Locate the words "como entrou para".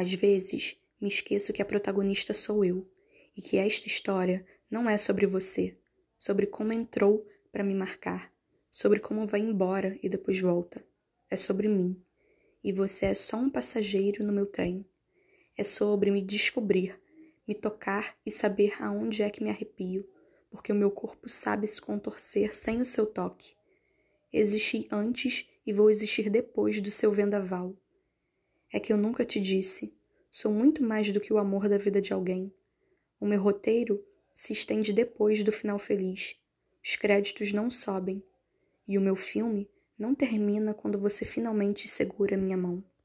6.46-7.64